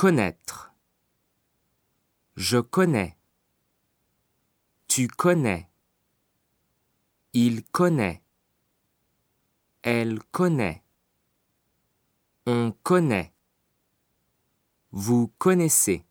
[0.00, 0.72] Connaître.
[2.34, 3.18] Je connais.
[4.88, 5.68] Tu connais.
[7.34, 8.22] Il connaît.
[9.82, 10.82] Elle connaît.
[12.46, 13.34] On connaît.
[14.90, 16.06] Vous connaissez.